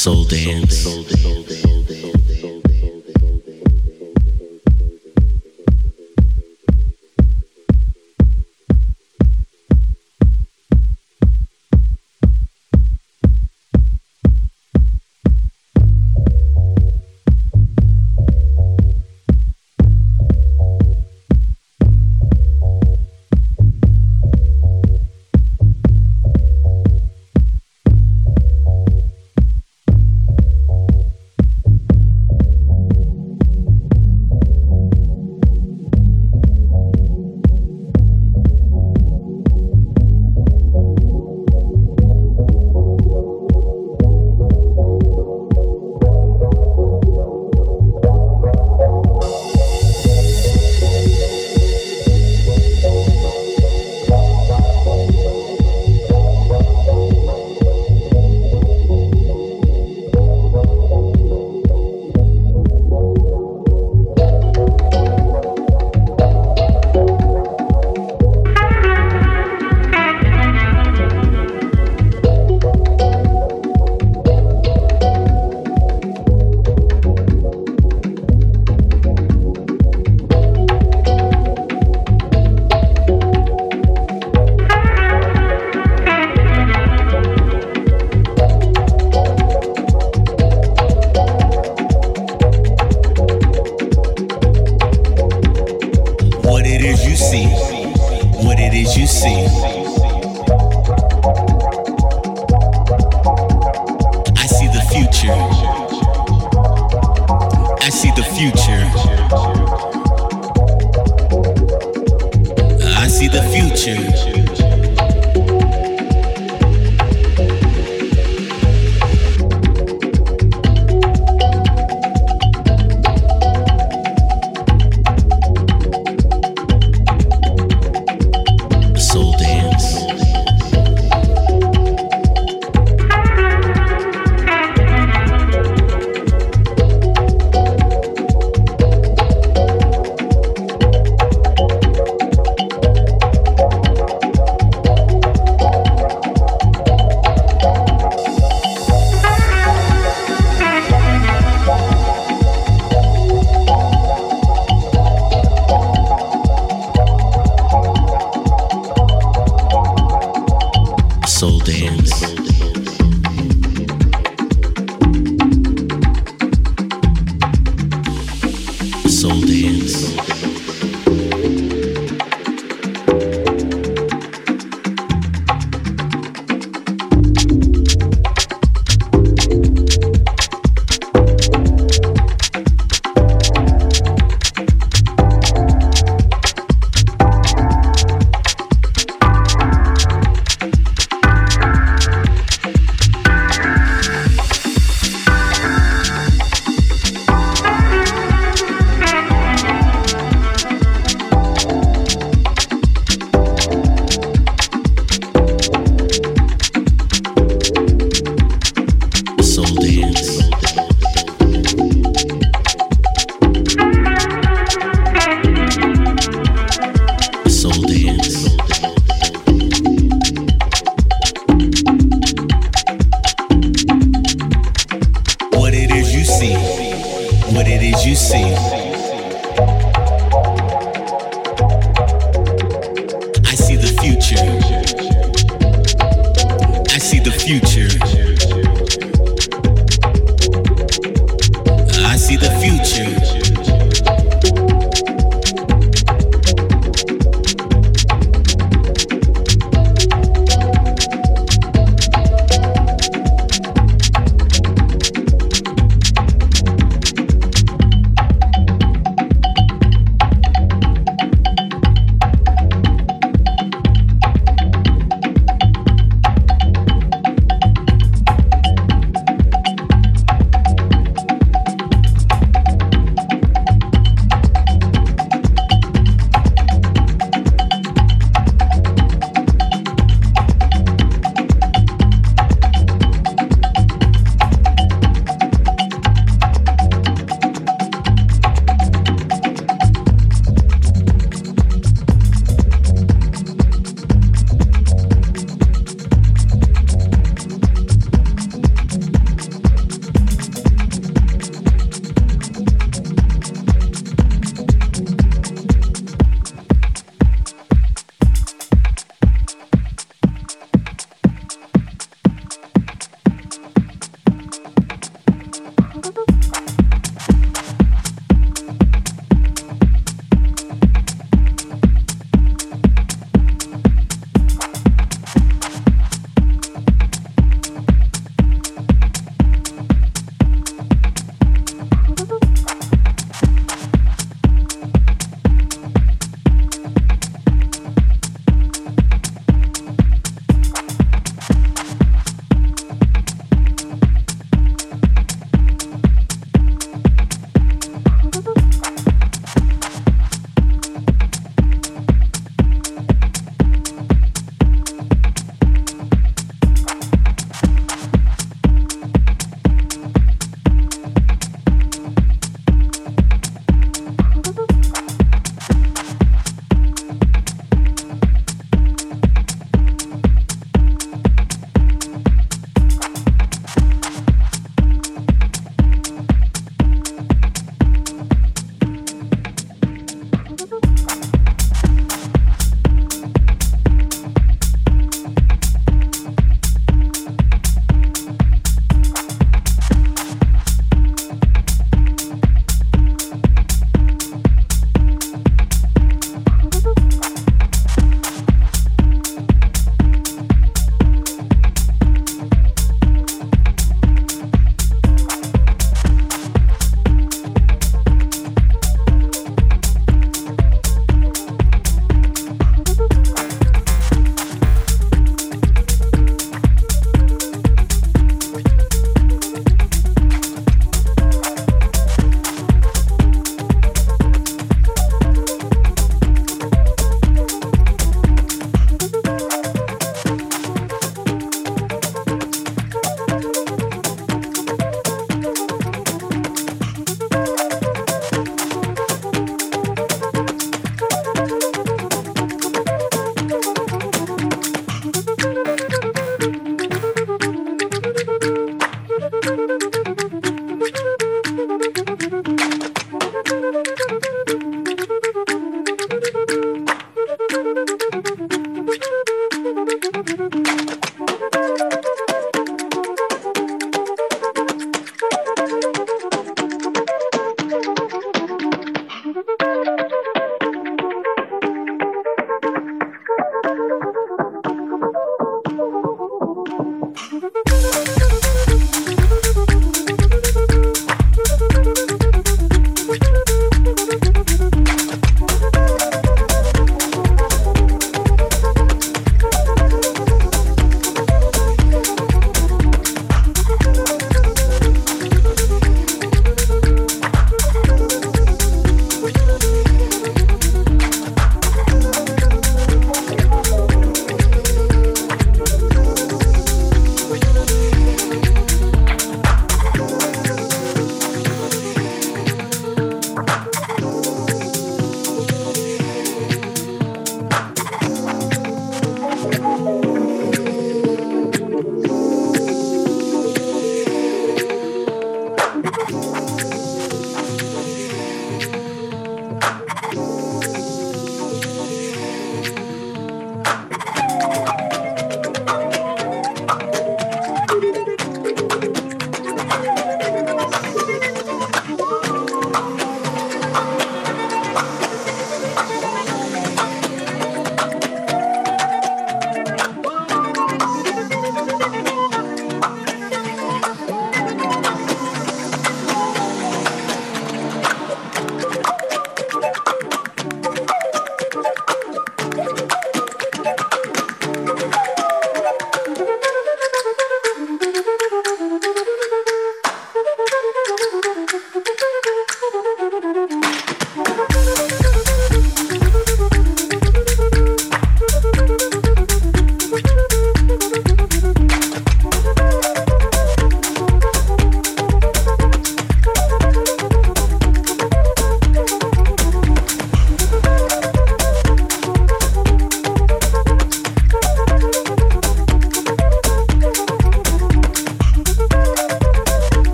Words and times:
Soul 0.00 0.24
dance. 0.24 0.88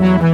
Mm-hmm. 0.00 0.29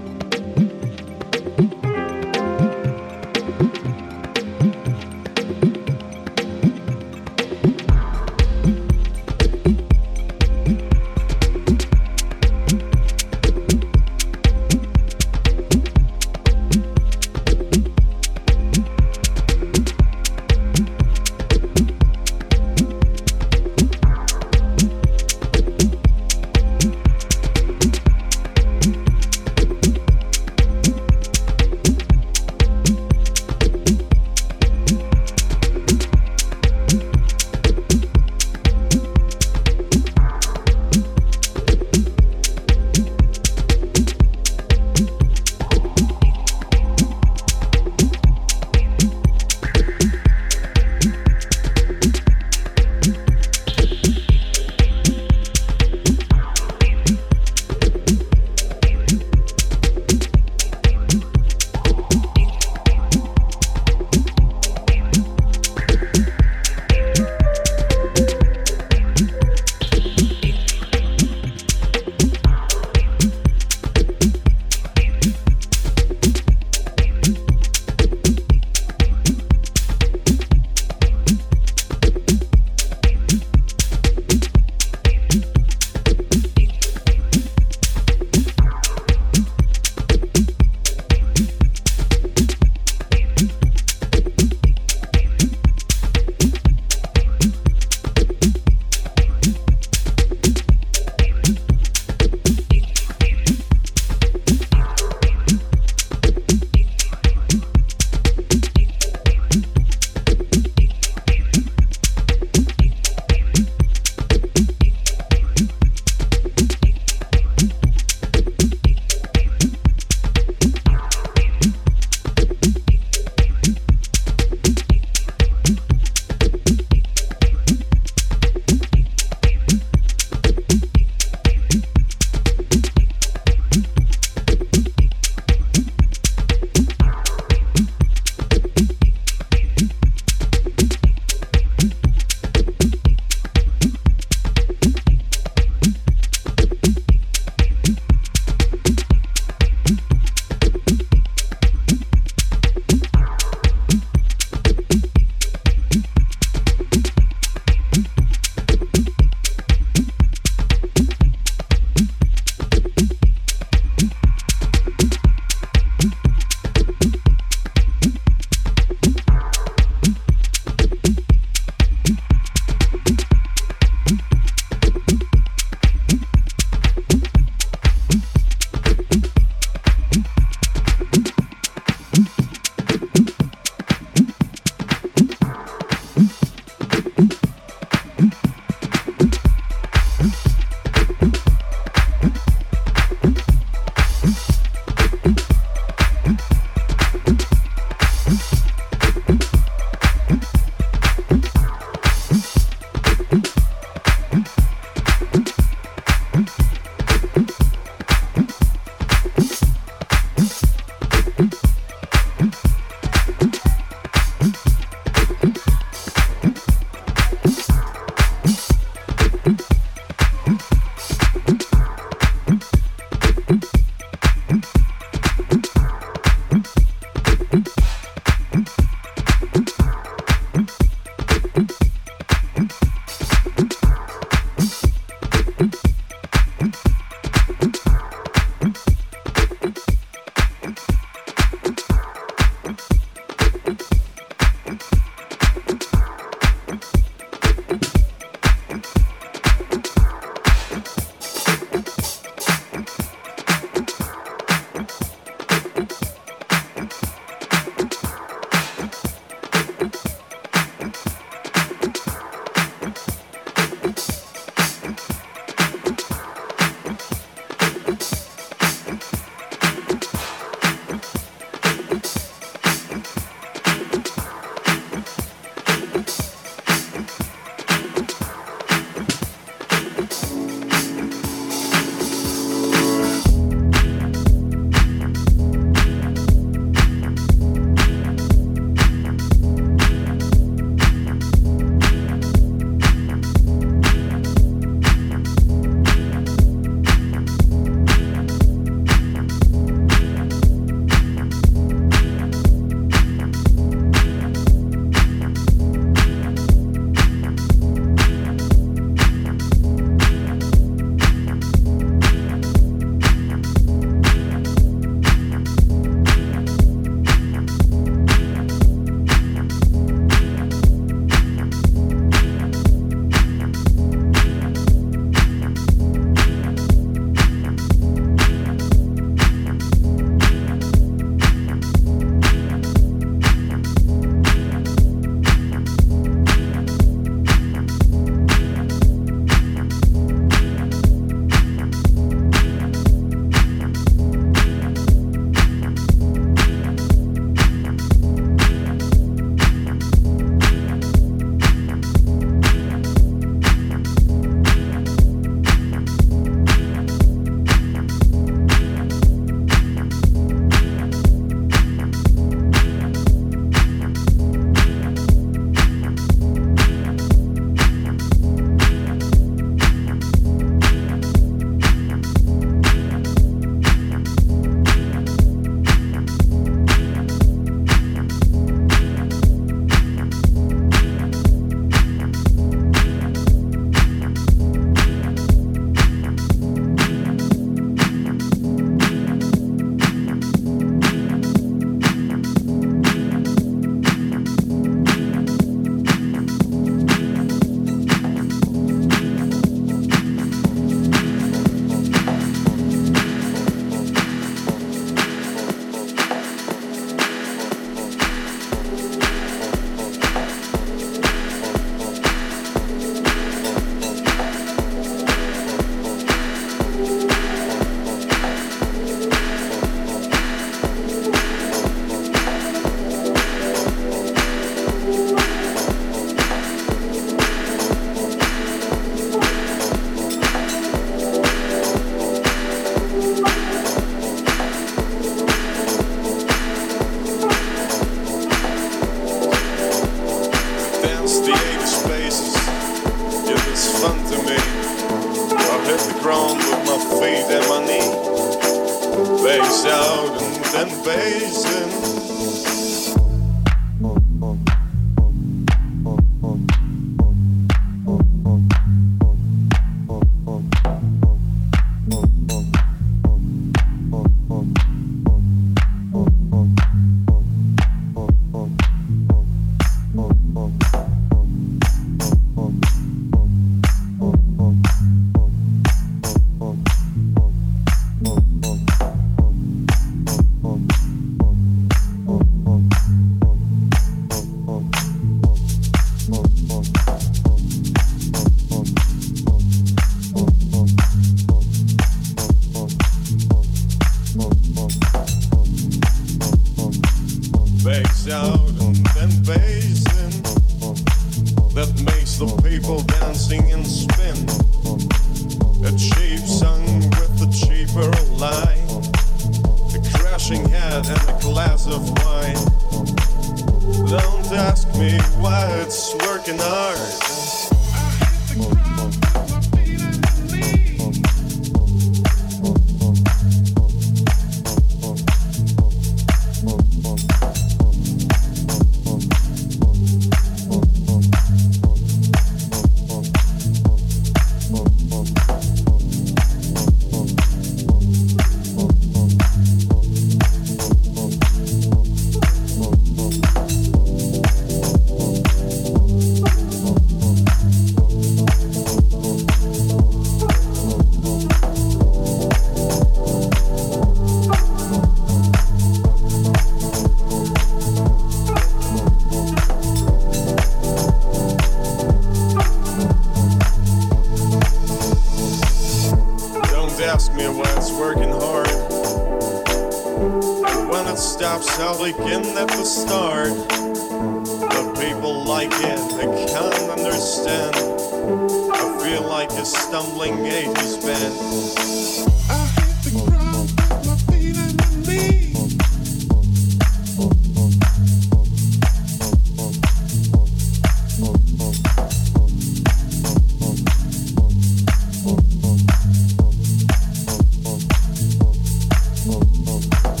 Talks. 599.69 600.00